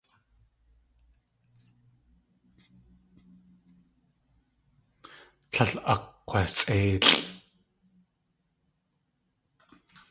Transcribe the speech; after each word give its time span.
Tlél 5.51 5.73
akg̲wasʼéilʼ. 5.93 7.11